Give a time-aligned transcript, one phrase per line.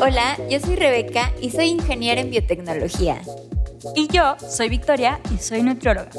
[0.00, 3.20] Hola, yo soy Rebeca y soy ingeniera en biotecnología.
[3.94, 6.10] Y yo soy Victoria y soy nutrióloga.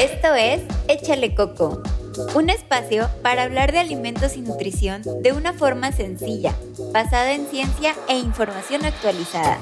[0.00, 1.82] Esto es Échale Coco,
[2.34, 6.54] un espacio para hablar de alimentos y nutrición de una forma sencilla,
[6.92, 9.58] basada en ciencia e información actualizada.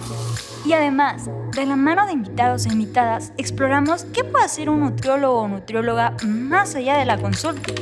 [0.65, 5.43] Y además, de la mano de invitados e invitadas, exploramos qué puede hacer un nutriólogo
[5.43, 7.73] o nutrióloga más allá de la consulta,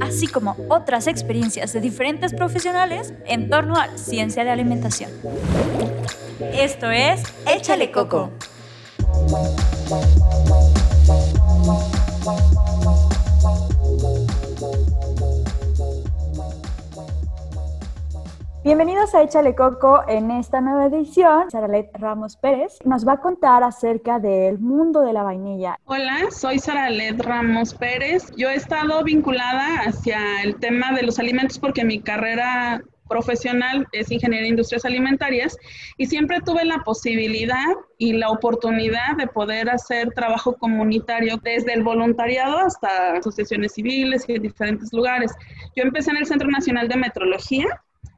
[0.00, 5.10] así como otras experiencias de diferentes profesionales en torno a la ciencia de alimentación.
[6.52, 8.30] Esto es Échale Coco.
[18.62, 21.50] Bienvenidos a Échale Coco en esta nueva edición.
[21.50, 25.78] Saralet Ramos Pérez nos va a contar acerca del mundo de la vainilla.
[25.86, 28.30] Hola, soy Saralet Ramos Pérez.
[28.36, 34.10] Yo he estado vinculada hacia el tema de los alimentos porque mi carrera profesional es
[34.10, 35.56] ingeniería de industrias alimentarias
[35.96, 37.64] y siempre tuve la posibilidad
[37.96, 44.34] y la oportunidad de poder hacer trabajo comunitario desde el voluntariado hasta asociaciones civiles y
[44.34, 45.32] en diferentes lugares.
[45.74, 47.66] Yo empecé en el Centro Nacional de Metrología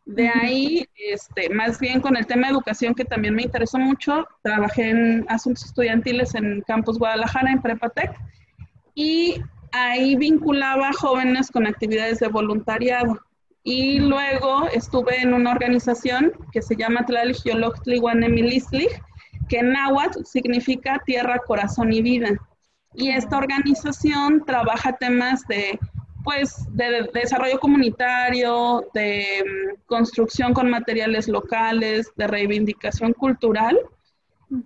[0.05, 4.27] de ahí, este, más bien con el tema de educación que también me interesó mucho,
[4.43, 8.13] trabajé en asuntos estudiantiles en Campus Guadalajara, en Prepatec,
[8.95, 9.41] y
[9.73, 13.21] ahí vinculaba jóvenes con actividades de voluntariado.
[13.65, 18.91] Y luego estuve en una organización que se llama Tlalixyoloctlihuanemilistlich,
[19.49, 22.31] que en náhuatl significa tierra, corazón y vida.
[22.95, 25.79] Y esta organización trabaja temas de
[26.25, 33.79] pues de, desarrollo comunitario, de mm, construcción con materiales locales, de reivindicación cultural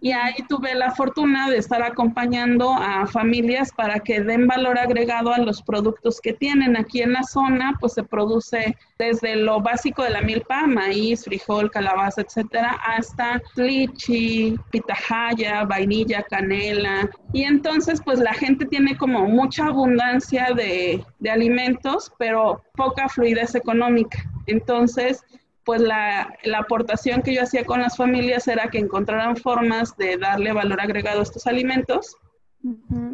[0.01, 5.33] y ahí tuve la fortuna de estar acompañando a familias para que den valor agregado
[5.33, 6.77] a los productos que tienen.
[6.77, 11.71] Aquí en la zona, pues se produce desde lo básico de la milpa, maíz, frijol,
[11.71, 17.09] calabaza, etcétera, hasta lichi, pitahaya, vainilla, canela.
[17.33, 23.55] Y entonces, pues la gente tiene como mucha abundancia de, de alimentos, pero poca fluidez
[23.55, 24.19] económica.
[24.47, 25.23] Entonces,
[25.67, 30.53] pues la, aportación que yo hacía con las familias era que encontraran formas de darle
[30.53, 32.17] valor agregado a estos alimentos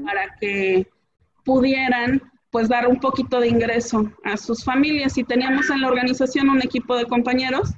[0.04, 0.86] para que
[1.44, 5.16] pudieran pues dar un poquito de ingreso a sus familias.
[5.16, 7.70] Y teníamos en la organización un equipo de compañeros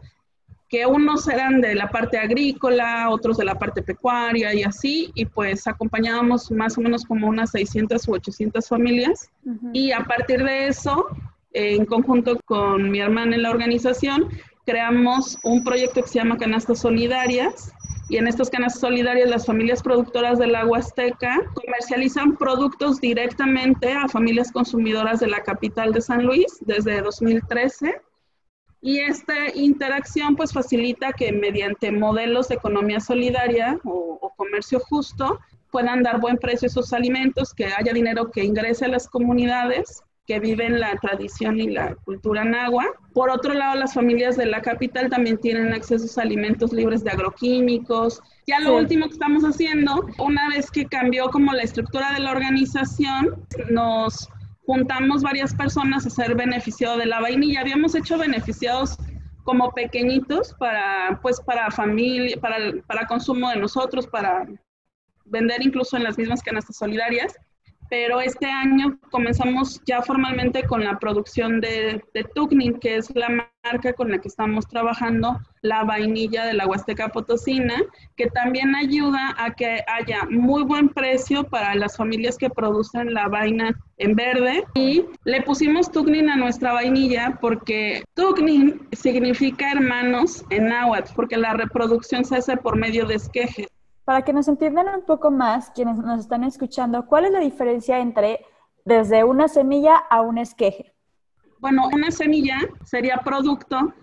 [0.68, 5.24] que unos eran de la parte agrícola, otros de la parte pecuaria y así, y
[5.24, 9.30] pues acompañábamos más o menos como unas 600 u 800 familias.
[9.72, 11.06] Y a partir de eso,
[11.52, 14.28] en conjunto con mi hermana en la organización,
[14.64, 17.72] creamos un proyecto que se llama Canastas Solidarias
[18.08, 24.08] y en estas canastas solidarias las familias productoras del agua azteca comercializan productos directamente a
[24.08, 28.00] familias consumidoras de la capital de San Luis desde 2013
[28.82, 35.40] y esta interacción pues facilita que mediante modelos de economía solidaria o, o comercio justo
[35.70, 40.04] puedan dar buen precio a esos alimentos, que haya dinero que ingrese a las comunidades
[40.26, 42.86] que viven la tradición y la cultura nahua.
[43.12, 47.10] Por otro lado, las familias de la capital también tienen acceso a alimentos libres de
[47.10, 48.22] agroquímicos.
[48.46, 52.32] Ya lo último que estamos haciendo, una vez que cambió como la estructura de la
[52.32, 54.28] organización, nos
[54.66, 57.60] juntamos varias personas a ser beneficiados de la vainilla.
[57.60, 58.96] Habíamos hecho beneficiados
[59.44, 62.56] como pequeñitos para, pues, para familia, para,
[62.86, 64.46] para consumo de nosotros, para
[65.26, 67.34] vender incluso en las mismas canastas solidarias
[67.90, 72.24] pero este año comenzamos ya formalmente con la producción de, de
[72.80, 77.74] que es la marca con la que estamos trabajando, la vainilla de la Huasteca Potosina,
[78.16, 83.28] que también ayuda a que haya muy buen precio para las familias que producen la
[83.28, 84.64] vaina en verde.
[84.74, 91.54] Y le pusimos Tugnin a nuestra vainilla porque Tugnin significa hermanos en náhuatl, porque la
[91.54, 93.68] reproducción se hace por medio de esquejes.
[94.04, 97.98] Para que nos entiendan un poco más, quienes nos están escuchando, ¿cuál es la diferencia
[97.98, 98.44] entre
[98.84, 100.92] desde una semilla a un esqueje?
[101.58, 103.94] Bueno, una semilla sería producto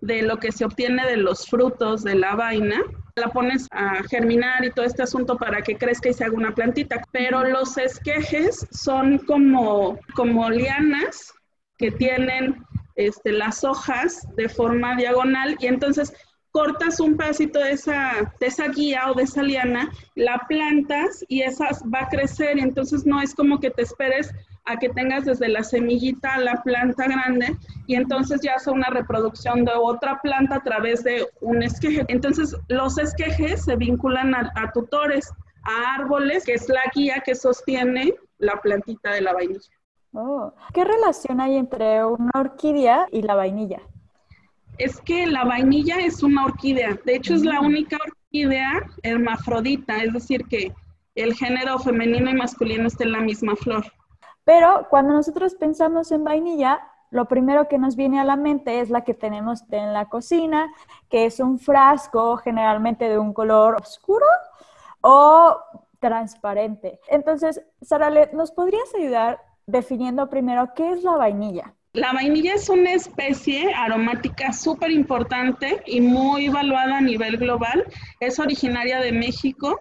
[0.00, 2.80] de lo que se obtiene de los frutos de la vaina.
[3.16, 6.54] La pones a germinar y todo este asunto para que crezca y se haga una
[6.54, 7.02] plantita.
[7.12, 11.34] Pero los esquejes son como, como lianas
[11.76, 12.64] que tienen
[12.94, 16.14] este, las hojas de forma diagonal y entonces
[16.52, 21.42] cortas un pedacito de esa, de esa guía o de esa liana, la plantas y
[21.42, 24.32] esa va a crecer entonces no es como que te esperes
[24.64, 27.56] a que tengas desde la semillita a la planta grande
[27.86, 32.04] y entonces ya hace una reproducción de otra planta a través de un esqueje.
[32.08, 35.32] Entonces los esquejes se vinculan a, tutores,
[35.62, 39.70] a árboles, que es la guía que sostiene la plantita de la vainilla.
[40.12, 40.52] Oh.
[40.74, 43.80] ¿Qué relación hay entre una orquídea y la vainilla?
[44.80, 46.98] Es que la vainilla es una orquídea.
[47.04, 50.74] De hecho, es la única orquídea hermafrodita, es decir, que
[51.14, 53.84] el género femenino y masculino está en la misma flor.
[54.44, 56.80] Pero cuando nosotros pensamos en vainilla,
[57.10, 60.72] lo primero que nos viene a la mente es la que tenemos en la cocina,
[61.10, 64.26] que es un frasco generalmente de un color oscuro
[65.02, 65.58] o
[65.98, 67.00] transparente.
[67.08, 71.74] Entonces, Saralet, ¿nos podrías ayudar definiendo primero qué es la vainilla?
[71.92, 77.84] La vainilla es una especie aromática súper importante y muy evaluada a nivel global.
[78.20, 79.80] Es originaria de México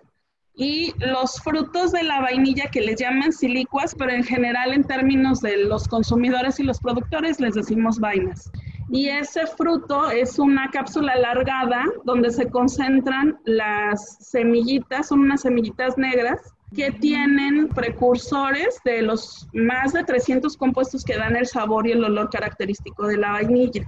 [0.55, 5.39] y los frutos de la vainilla que les llaman silicuas, pero en general en términos
[5.41, 8.51] de los consumidores y los productores les decimos vainas.
[8.89, 15.95] Y ese fruto es una cápsula alargada donde se concentran las semillitas, son unas semillitas
[15.95, 21.91] negras que tienen precursores de los más de 300 compuestos que dan el sabor y
[21.91, 23.85] el olor característico de la vainilla.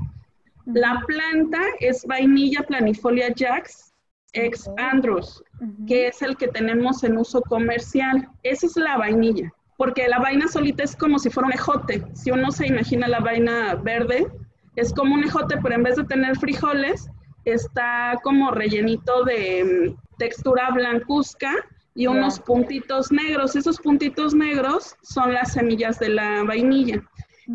[0.66, 3.94] La planta es vainilla planifolia jax,
[4.34, 5.44] ex Andros,
[5.88, 8.28] que es el que tenemos en uso comercial.
[8.44, 12.04] Esa es la vainilla, porque la vaina solita es como si fuera un ejote.
[12.14, 14.28] Si uno se imagina la vaina verde,
[14.76, 17.10] es como un ejote, pero en vez de tener frijoles,
[17.46, 21.54] está como rellenito de mm, textura blancuzca
[21.96, 23.56] y unos puntitos negros.
[23.56, 27.02] Esos puntitos negros son las semillas de la vainilla.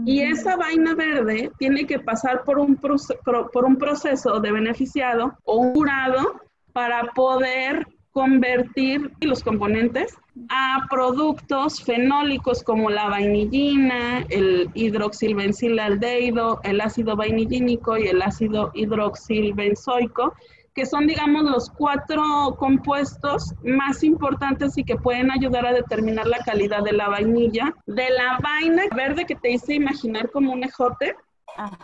[0.05, 5.57] Y esa vaina verde tiene que pasar por un, por un proceso de beneficiado o
[5.59, 6.41] un jurado
[6.73, 7.87] para poder
[8.17, 10.17] convertir los componentes
[10.49, 20.35] a productos fenólicos como la vainillina, el hidroxilbenzilaldehido, el ácido vainillínico y el ácido hidroxilbenzoico,
[20.77, 22.23] que son, digamos, los cuatro
[22.59, 27.75] compuestos más importantes y que pueden ayudar a determinar la calidad de la vainilla.
[27.87, 31.17] De la vaina verde que te hice imaginar como un ejote,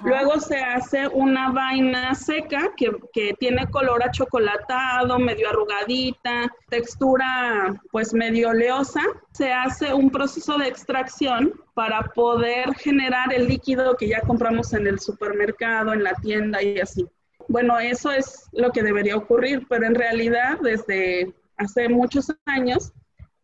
[0.04, 8.12] Luego se hace una vaina seca que, que, tiene color achocolatado, medio arrugadita, textura pues
[8.12, 9.00] medio oleosa.
[9.32, 14.86] Se hace un proceso de extracción para poder generar el líquido que ya compramos en
[14.86, 17.08] el supermercado, en la tienda y así.
[17.48, 22.92] Bueno, eso es lo que debería ocurrir, pero en realidad desde hace muchos años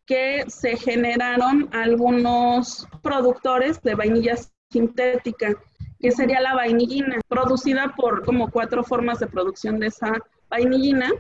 [0.06, 4.36] que se generaron algunos productores de vainilla
[4.70, 5.54] sintética
[6.00, 10.12] que sería la vainillina, producida por como cuatro formas de producción de esa
[10.48, 11.10] vainillina.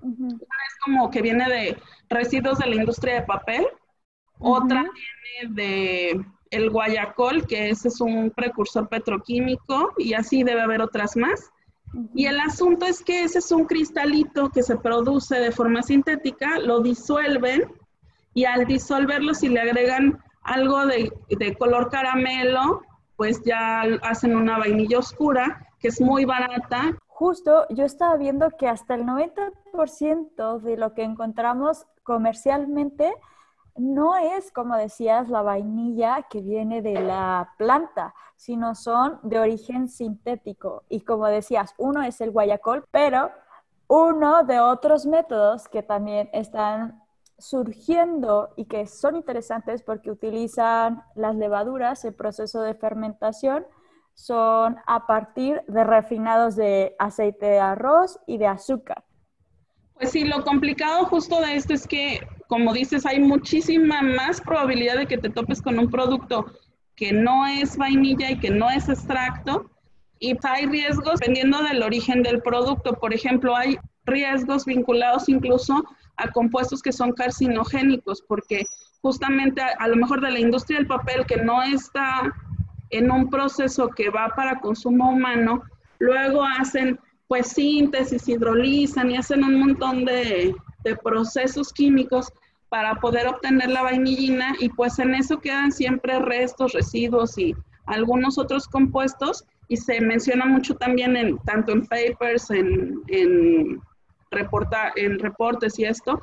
[0.00, 1.76] Una es como que viene de
[2.08, 3.66] residuos de la industria de papel,
[4.38, 10.82] otra viene de el guayacol, que ese es un precursor petroquímico, y así debe haber
[10.82, 11.51] otras más.
[12.14, 16.58] Y el asunto es que ese es un cristalito que se produce de forma sintética,
[16.58, 17.70] lo disuelven
[18.34, 22.82] y al disolverlo si le agregan algo de, de color caramelo
[23.16, 26.96] pues ya hacen una vainilla oscura que es muy barata.
[27.06, 33.12] Justo, yo estaba viendo que hasta el 90% de lo que encontramos comercialmente
[33.76, 39.88] no es, como decías, la vainilla que viene de la planta, sino son de origen
[39.88, 40.84] sintético.
[40.88, 43.30] Y como decías, uno es el guayacol, pero
[43.88, 47.02] uno de otros métodos que también están
[47.38, 53.66] surgiendo y que son interesantes porque utilizan las levaduras, el proceso de fermentación,
[54.14, 59.04] son a partir de refinados de aceite de arroz y de azúcar.
[59.94, 62.20] Pues sí, lo complicado justo de esto es que,
[62.52, 66.52] como dices, hay muchísima más probabilidad de que te topes con un producto
[66.94, 69.70] que no es vainilla y que no es extracto.
[70.18, 72.92] Y hay riesgos dependiendo del origen del producto.
[72.92, 75.82] Por ejemplo, hay riesgos vinculados incluso
[76.18, 78.66] a compuestos que son carcinogénicos, porque
[79.00, 82.34] justamente a, lo mejor de la industria del papel que no está
[82.90, 85.62] en un proceso que va para consumo humano,
[86.00, 90.54] luego hacen pues síntesis, hidrolizan y hacen un montón de,
[90.84, 92.30] de procesos químicos
[92.72, 98.38] para poder obtener la vainillina y pues en eso quedan siempre restos, residuos y algunos
[98.38, 103.78] otros compuestos y se menciona mucho también en tanto en papers, en, en
[104.30, 106.18] reporta, en reportes y esto,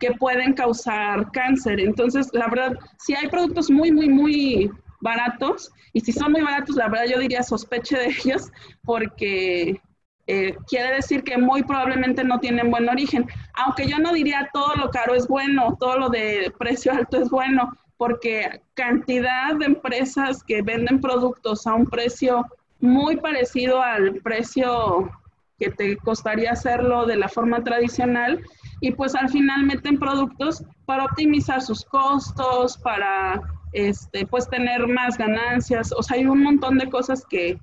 [0.00, 1.78] que pueden causar cáncer.
[1.78, 4.68] Entonces, la verdad, si hay productos muy, muy, muy
[5.00, 8.50] baratos, y si son muy baratos, la verdad yo diría sospeche de ellos,
[8.84, 9.80] porque
[10.26, 13.26] eh, quiere decir que muy probablemente no tienen buen origen.
[13.54, 17.30] Aunque yo no diría todo lo caro es bueno, todo lo de precio alto es
[17.30, 22.44] bueno, porque cantidad de empresas que venden productos a un precio
[22.80, 25.10] muy parecido al precio
[25.58, 28.42] que te costaría hacerlo de la forma tradicional
[28.80, 33.40] y pues al final meten productos para optimizar sus costos, para
[33.72, 37.58] este, pues tener más ganancias, o sea, hay un montón de cosas que,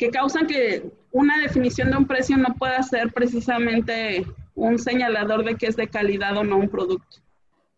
[0.00, 5.56] que causan que una definición de un precio no pueda ser precisamente un señalador de
[5.56, 7.18] que es de calidad o no un producto.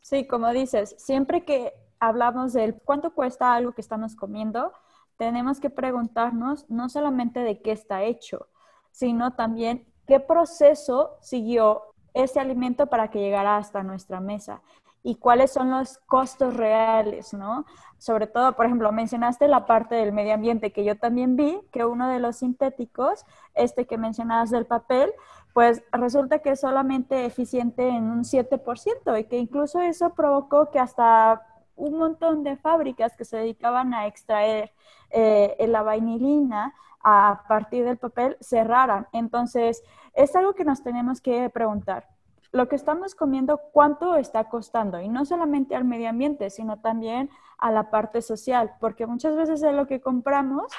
[0.01, 4.73] Sí, como dices, siempre que hablamos del cuánto cuesta algo que estamos comiendo,
[5.17, 8.47] tenemos que preguntarnos no solamente de qué está hecho,
[8.93, 11.83] sino también qué proceso siguió
[12.15, 14.63] ese alimento para que llegara hasta nuestra mesa
[15.03, 17.65] y cuáles son los costos reales, ¿no?
[17.99, 21.85] Sobre todo, por ejemplo, mencionaste la parte del medio ambiente, que yo también vi que
[21.85, 25.13] uno de los sintéticos, este que mencionabas del papel,
[25.53, 30.79] pues resulta que es solamente eficiente en un 7% y que incluso eso provocó que
[30.79, 34.73] hasta un montón de fábricas que se dedicaban a extraer
[35.11, 39.09] eh, la vainilina a partir del papel cerraran.
[39.13, 39.83] Entonces,
[40.15, 42.12] es algo que nos tenemos que preguntar.
[42.53, 45.01] Lo que estamos comiendo, ¿cuánto está costando?
[45.01, 49.63] Y no solamente al medio ambiente, sino también a la parte social, porque muchas veces
[49.63, 50.71] es lo que compramos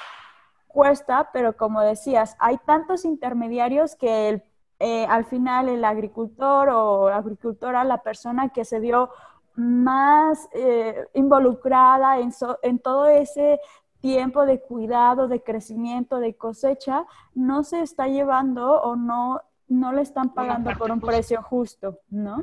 [0.68, 4.44] cuesta, pero como decías, hay tantos intermediarios que
[4.80, 9.10] eh, al final el agricultor o agricultora, la persona que se vio
[9.56, 12.32] más eh, involucrada en,
[12.64, 13.60] en todo ese
[14.02, 19.42] tiempo de cuidado, de crecimiento, de cosecha, no se está llevando o no,
[19.80, 22.42] no le están pagando por un precio justo, ¿no?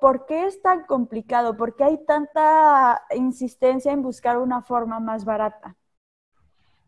[0.00, 1.56] ¿Por qué es tan complicado?
[1.56, 5.76] ¿Por qué hay tanta insistencia en buscar una forma más barata?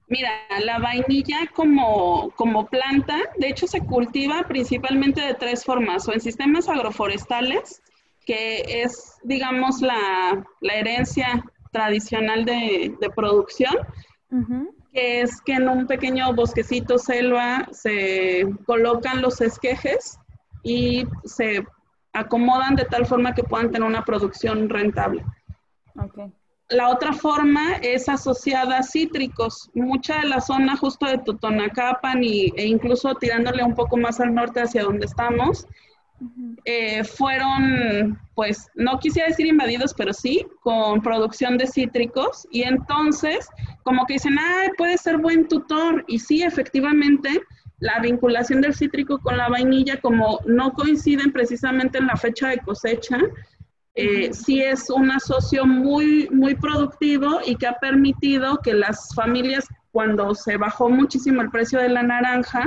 [0.08, 0.30] Mira,
[0.64, 6.20] la vainilla como, como planta, de hecho se cultiva principalmente de tres formas, o en
[6.20, 7.82] sistemas agroforestales,
[8.26, 11.42] que es, digamos, la, la herencia
[11.74, 13.74] tradicional de, producción,
[14.94, 20.18] que es que en un pequeño bosquecito selva se colocan los esquejes
[20.62, 21.66] y se
[22.12, 25.24] acomodan de tal forma que puedan tener una producción rentable.
[26.68, 29.68] La otra forma es asociada a cítricos.
[29.74, 34.32] Mucha de la zona justo de Totonacapan y, e incluso tirándole un poco más al
[34.32, 35.66] norte hacia donde estamos,
[36.64, 42.46] eh, fueron, pues, no quisiera decir invadidos, pero sí, con producción de cítricos.
[42.50, 43.48] Y entonces,
[43.82, 46.04] como que dicen, ah, puede ser buen tutor.
[46.08, 47.40] Y sí, efectivamente,
[47.78, 52.58] la vinculación del cítrico con la vainilla, como no coinciden precisamente en la fecha de
[52.58, 53.18] cosecha,
[53.96, 59.66] eh, sí es un asocio muy, muy productivo y que ha permitido que las familias,
[59.92, 62.66] cuando se bajó muchísimo el precio de la naranja,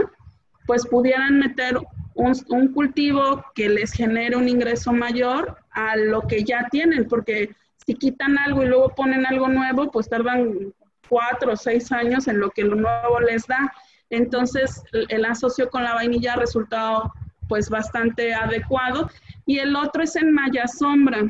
[0.66, 1.80] pues pudieran meter
[2.18, 7.56] un, cultivo que les genere un ingreso mayor a lo que ya tienen, porque
[7.86, 10.74] si quitan algo y luego ponen algo nuevo, pues tardan
[11.08, 13.72] cuatro o seis años en lo que lo nuevo les da.
[14.10, 17.14] Entonces, el asocio con la vainilla ha resultado
[17.48, 19.10] pues bastante adecuado.
[19.46, 21.30] Y el otro es en Maya Sombra,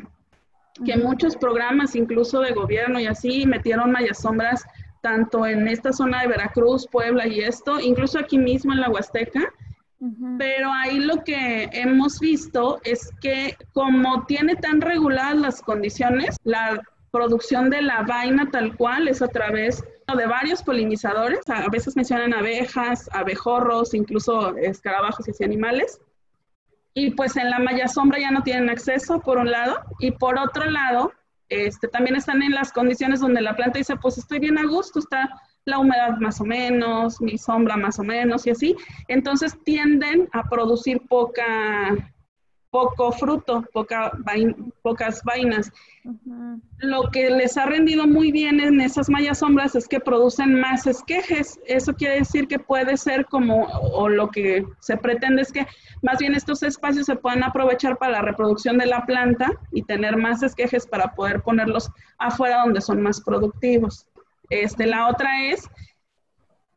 [0.84, 4.64] que muchos programas, incluso de gobierno y así, metieron Maya Sombras
[5.00, 9.52] tanto en esta zona de Veracruz, Puebla y esto, incluso aquí mismo en la Huasteca,
[10.38, 16.80] pero ahí lo que hemos visto es que como tiene tan reguladas las condiciones, la
[17.10, 19.82] producción de la vaina tal cual es a través
[20.16, 26.00] de varios polinizadores, a veces mencionan abejas, abejorros, incluso escarabajos y así animales.
[26.94, 30.38] Y pues en la malla sombra ya no tienen acceso, por un lado, y por
[30.38, 31.12] otro lado,
[31.48, 34.98] este, también están en las condiciones donde la planta dice, pues estoy bien a gusto,
[34.98, 35.30] está
[35.68, 38.76] la humedad más o menos, mi sombra más o menos y así.
[39.06, 41.94] Entonces tienden a producir poca,
[42.70, 44.12] poco fruto, poca
[44.82, 45.70] pocas vainas.
[46.78, 50.86] Lo que les ha rendido muy bien en esas mallas sombras es que producen más
[50.86, 51.60] esquejes.
[51.66, 55.66] Eso quiere decir que puede ser como, o lo que se pretende es que
[56.02, 60.16] más bien estos espacios se puedan aprovechar para la reproducción de la planta y tener
[60.16, 64.06] más esquejes para poder ponerlos afuera donde son más productivos.
[64.50, 65.68] Este, la otra es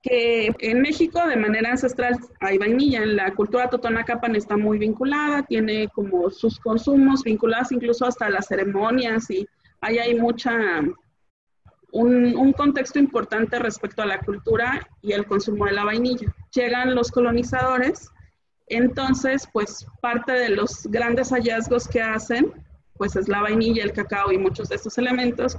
[0.02, 3.06] que en México de manera ancestral hay vainilla.
[3.06, 9.30] La cultura totonacapan está muy vinculada, tiene como sus consumos vinculados incluso hasta las ceremonias
[9.30, 9.48] y
[9.82, 10.82] ahí hay mucha,
[11.92, 16.34] un, un, contexto importante respecto a la cultura y el consumo de la vainilla.
[16.54, 18.10] Llegan los colonizadores,
[18.68, 22.52] entonces pues parte de los grandes hallazgos que hacen
[23.02, 25.58] pues es la vainilla, el cacao y muchos de estos elementos,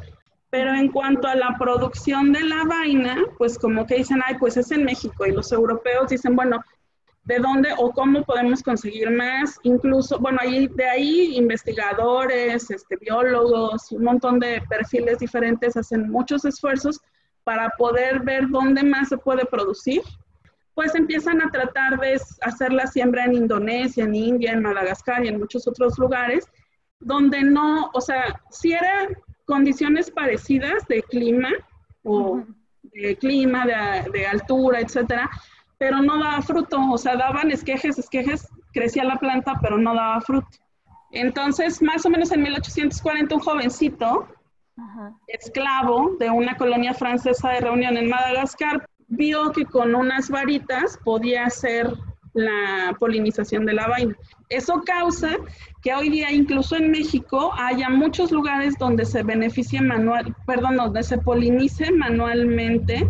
[0.53, 4.59] pero en cuanto a la producción de la vaina, pues como que dicen, ay, pues
[4.59, 5.25] es en México.
[5.25, 6.63] Y los europeos dicen, bueno,
[7.25, 9.59] ¿de dónde o cómo podemos conseguir más?
[9.63, 17.01] Incluso, bueno, de ahí investigadores, este, biólogos, un montón de perfiles diferentes hacen muchos esfuerzos
[17.45, 20.03] para poder ver dónde más se puede producir.
[20.75, 25.29] Pues empiezan a tratar de hacer la siembra en Indonesia, en India, en Madagascar y
[25.29, 26.47] en muchos otros lugares,
[27.01, 29.09] donde no, o sea, si era
[29.47, 31.51] condiciones parecidas de clima
[32.03, 32.43] o
[33.21, 35.31] clima, de, de, altura, etcétera,
[35.79, 40.21] pero no daba fruto, o sea, daban esquejes, esquejes, crecía la planta, pero no daba
[40.21, 40.49] fruto.
[41.13, 44.29] Entonces, más o menos en 1840, un jovencito,
[45.27, 51.45] esclavo de una colonia francesa de reunión en Madagascar, vio que con unas varitas podía
[51.45, 51.93] hacer
[52.35, 54.15] la polinización de la vaina.
[54.49, 55.37] Eso causa
[55.83, 61.03] que hoy día, incluso en México, haya muchos lugares donde se beneficie manual, perdón, donde
[61.03, 63.09] se polinice manualmente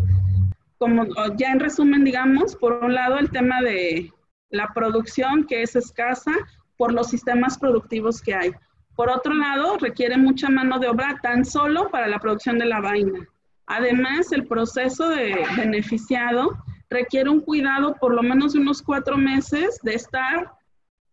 [0.83, 4.13] como ya en resumen, digamos, por un lado el tema de
[4.51, 6.33] la producción que es escasa
[6.77, 8.51] por los sistemas productivos que hay.
[8.97, 12.81] Por otro lado, requiere mucha mano de obra tan solo para la producción de la
[12.81, 13.29] vaina.
[13.67, 16.51] Además, el proceso de beneficiado
[16.93, 20.53] requiere un cuidado por lo menos de unos cuatro meses de estar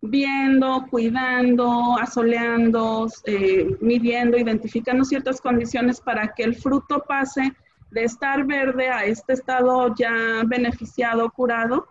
[0.01, 7.53] viendo, cuidando, asoleando, eh, midiendo, identificando ciertas condiciones para que el fruto pase
[7.91, 11.87] de estar verde a este estado ya beneficiado, curado.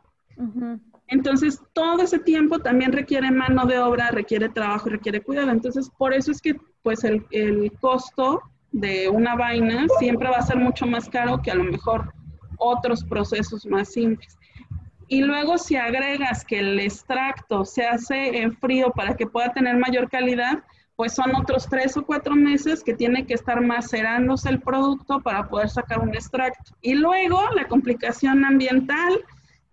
[1.09, 5.51] Entonces, todo ese tiempo también requiere mano de obra, requiere trabajo, requiere cuidado.
[5.51, 10.43] Entonces, por eso es que pues el, el costo de una vaina siempre va a
[10.43, 12.13] ser mucho más caro que a lo mejor
[12.59, 14.39] otros procesos más simples.
[15.09, 19.77] Y luego si agregas que el extracto se hace en frío para que pueda tener
[19.77, 20.63] mayor calidad,
[20.97, 25.49] pues son otros tres o cuatro meses que tiene que estar macerándose el producto para
[25.49, 26.73] poder sacar un extracto.
[26.83, 29.25] Y luego la complicación ambiental,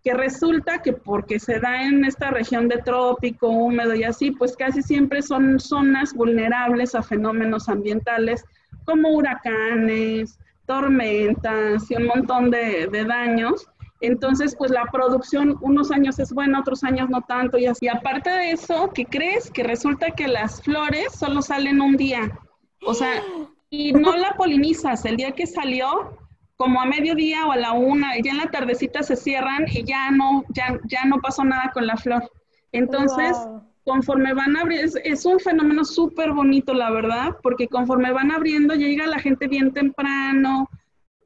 [0.04, 4.56] que resulta que porque se da en esta región de trópico, húmedo y así, pues
[4.56, 8.46] casi siempre son zonas vulnerables a fenómenos ambientales
[8.86, 13.68] como huracanes, tormentas y un montón de, de daños.
[14.02, 17.88] Entonces, pues la producción unos años es buena, otros años no tanto y así.
[17.88, 19.50] aparte de eso, ¿qué crees?
[19.50, 22.38] Que resulta que las flores solo salen un día.
[22.86, 23.24] O sea,
[23.70, 25.06] y no la polinizas.
[25.06, 26.18] El día que salió,
[26.58, 30.12] como a mediodía o a la una, ya en la tardecita se cierran y ya
[30.12, 32.30] no, ya, ya no pasó nada con la flor.
[32.72, 33.38] Entonces,
[33.86, 39.06] conforme van abriendo, es, un fenómeno súper bonito, la verdad, porque conforme van abriendo, llega
[39.06, 40.68] la gente bien temprano,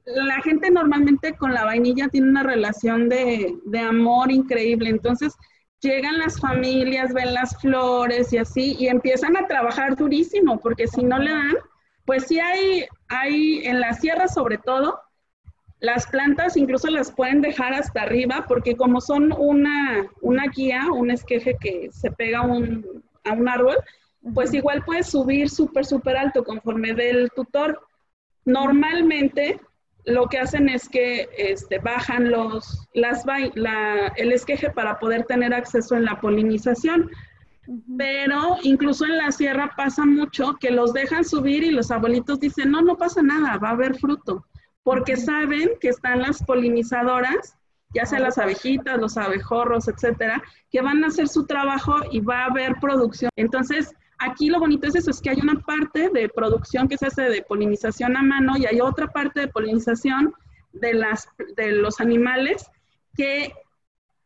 [0.05, 4.89] la gente normalmente con la vainilla tiene una relación de, amor increíble.
[4.89, 5.33] Entonces,
[5.79, 11.03] llegan las familias, ven las flores y así, y empiezan a trabajar durísimo, porque si
[11.03, 11.55] no le dan,
[12.03, 14.99] pues sí hay, hay en la sierra sobre todo,
[15.79, 21.09] las plantas incluso las pueden dejar hasta arriba, porque como son una, una guía, un
[21.11, 23.77] esqueje que se pega un, a un árbol,
[24.33, 27.81] pues igual puedes subir súper, súper alto conforme del tutor.
[28.45, 29.59] Normalmente
[30.05, 33.23] lo que hacen es que este, bajan los, las,
[34.17, 37.09] el esqueje para poder tener acceso en la polinización.
[37.97, 42.71] Pero incluso en la sierra pasa mucho que los dejan subir y los abuelitos dicen,
[42.71, 44.43] no, no pasa nada, va a haber fruto,
[44.83, 47.55] porque saben que están las polinizadoras,
[47.93, 52.43] ya sea las abejitas, los abejorros, etcétera, que van a hacer su trabajo y va
[52.43, 53.31] a haber producción.
[53.35, 57.07] Entonces, Aquí lo bonito es eso, es que hay una parte de producción que se
[57.07, 60.33] hace de polinización a mano y hay otra parte de polinización
[60.73, 62.69] de, las, de los animales
[63.15, 63.53] que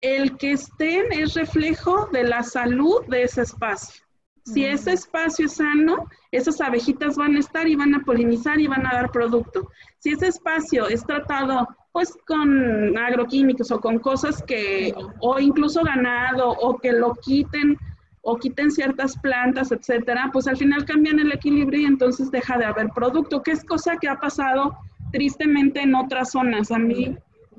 [0.01, 4.02] el que estén es reflejo de la salud de ese espacio.
[4.45, 8.67] Si ese espacio es sano, esas abejitas van a estar y van a polinizar y
[8.67, 9.69] van a dar producto.
[9.99, 16.49] Si ese espacio es tratado pues con agroquímicos o con cosas que, o incluso ganado,
[16.49, 17.77] o que lo quiten
[18.23, 22.65] o quiten ciertas plantas, etcétera, pues al final cambian el equilibrio y entonces deja de
[22.65, 24.77] haber producto, que es cosa que ha pasado
[25.11, 26.71] tristemente en otras zonas.
[26.71, 27.17] A mí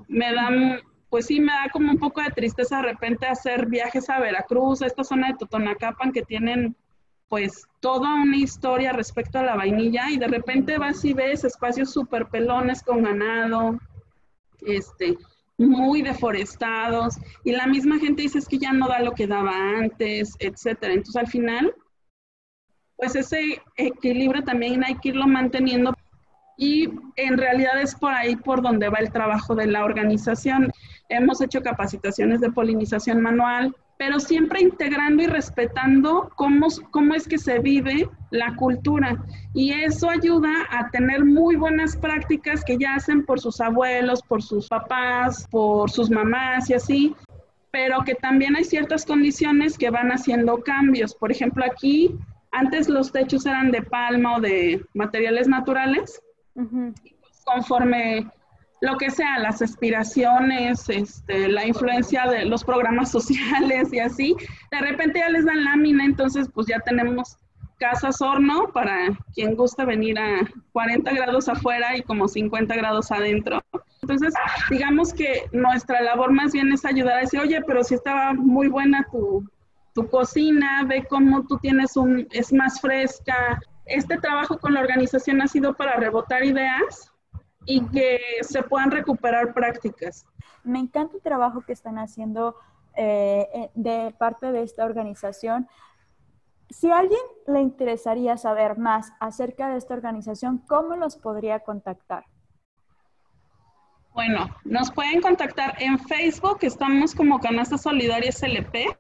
[0.08, 0.80] me dan,
[1.14, 4.82] pues sí, me da como un poco de tristeza de repente hacer viajes a Veracruz,
[4.82, 6.74] a esta zona de Totonacapan que tienen
[7.28, 11.92] pues toda una historia respecto a la vainilla y de repente vas y ves espacios
[11.92, 13.78] súper pelones con ganado,
[14.66, 15.16] este,
[15.56, 19.52] muy deforestados y la misma gente dice es que ya no da lo que daba
[19.78, 20.94] antes, etcétera.
[20.94, 21.72] Entonces al final,
[22.96, 25.94] pues ese equilibrio también hay que irlo manteniendo
[26.56, 30.72] y en realidad es por ahí por donde va el trabajo de la organización.
[31.08, 37.38] Hemos hecho capacitaciones de polinización manual, pero siempre integrando y respetando cómo, cómo es que
[37.38, 39.16] se vive la cultura.
[39.52, 44.42] Y eso ayuda a tener muy buenas prácticas que ya hacen por sus abuelos, por
[44.42, 47.14] sus papás, por sus mamás y así,
[47.70, 51.14] pero que también hay ciertas condiciones que van haciendo cambios.
[51.14, 52.16] Por ejemplo, aquí
[52.50, 56.20] antes los techos eran de palma o de materiales naturales.
[57.44, 58.30] Conforme
[58.84, 64.36] lo que sea, las aspiraciones, este, la influencia de los programas sociales y así,
[64.70, 67.38] de repente ya les dan lámina, entonces pues ya tenemos
[67.78, 73.62] casas horno para quien gusta venir a 40 grados afuera y como 50 grados adentro.
[74.02, 74.34] Entonces,
[74.70, 78.68] digamos que nuestra labor más bien es ayudar a decir, oye, pero si estaba muy
[78.68, 79.48] buena tu,
[79.94, 83.60] tu cocina, ve cómo tú tienes un, es más fresca.
[83.86, 87.13] Este trabajo con la organización ha sido para rebotar ideas
[87.66, 90.26] y que se puedan recuperar prácticas.
[90.62, 92.56] Me encanta el trabajo que están haciendo
[92.96, 95.68] eh, eh, de parte de esta organización.
[96.70, 102.24] Si a alguien le interesaría saber más acerca de esta organización, ¿cómo los podría contactar?
[104.12, 108.96] Bueno, nos pueden contactar en Facebook, estamos como Canasta Solidaria SLP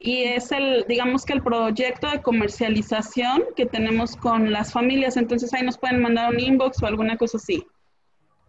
[0.00, 5.54] y es el, digamos que el proyecto de comercialización que tenemos con las familias, entonces
[5.54, 7.64] ahí nos pueden mandar un inbox o alguna cosa así.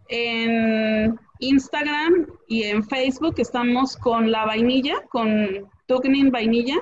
[0.08, 6.76] En Instagram y en Facebook estamos con la vainilla, con Tugnin Vainilla.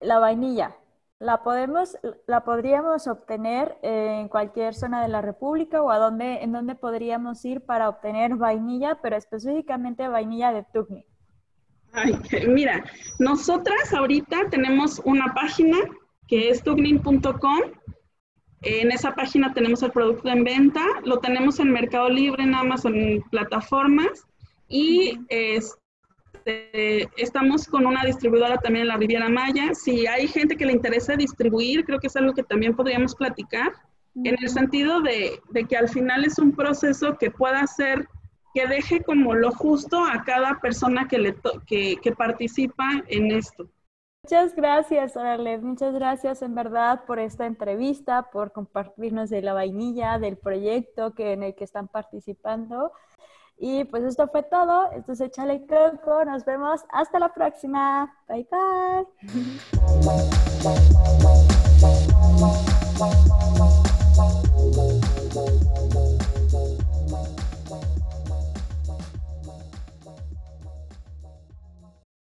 [0.00, 0.76] La vainilla,
[1.18, 1.96] ¿la, podemos,
[2.26, 7.44] ¿la podríamos obtener en cualquier zona de la República o a dónde, en dónde podríamos
[7.44, 11.04] ir para obtener vainilla, pero específicamente vainilla de Tugnin?
[11.92, 12.84] Ay, mira,
[13.18, 15.76] nosotras ahorita tenemos una página
[16.26, 17.60] que es tugnin.com
[18.62, 22.94] en esa página tenemos el producto en venta, lo tenemos en Mercado Libre, en Amazon,
[22.96, 24.26] en plataformas
[24.68, 29.74] y este, estamos con una distribuidora también en la Riviera Maya.
[29.74, 33.72] Si hay gente que le interesa distribuir, creo que es algo que también podríamos platicar,
[34.24, 38.08] en el sentido de, que al final es un proceso que pueda ser,
[38.52, 43.68] que deje como lo justo a cada persona que, le que, que participa en esto.
[44.30, 45.62] Muchas gracias, Arlet.
[45.62, 51.32] Muchas gracias en verdad por esta entrevista, por compartirnos de la vainilla, del proyecto que,
[51.32, 52.92] en el que están participando.
[53.56, 54.92] Y pues esto fue todo.
[54.92, 56.26] Esto es Échale Coco.
[56.26, 58.14] Nos vemos hasta la próxima.
[58.28, 59.06] Bye bye.